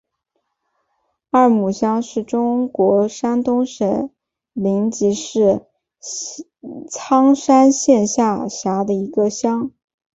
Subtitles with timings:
[1.29, 4.09] 二庙乡是中国山东省
[4.51, 5.67] 临沂市
[6.89, 9.71] 苍山县下辖的一个乡。